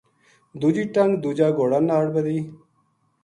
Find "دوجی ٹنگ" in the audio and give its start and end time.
0.59-1.11